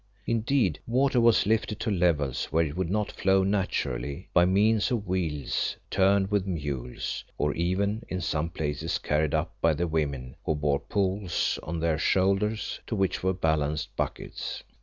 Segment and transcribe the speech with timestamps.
[0.25, 5.05] Indeed water was lifted to levels where it would not flow naturally, by means of
[5.05, 10.55] wheels turned with mules, or even in some places carried up by the women, who
[10.55, 14.63] bore poles on their shoulders to which were balanced buckets.